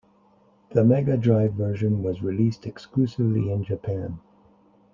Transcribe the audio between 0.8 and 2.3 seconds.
Mega Drive version was